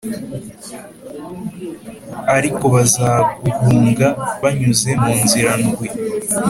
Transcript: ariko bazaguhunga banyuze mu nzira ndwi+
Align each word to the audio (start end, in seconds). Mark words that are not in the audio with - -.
ariko 2.35 2.63
bazaguhunga 2.75 4.07
banyuze 4.41 4.89
mu 5.03 5.13
nzira 5.23 5.51
ndwi+ 5.63 5.87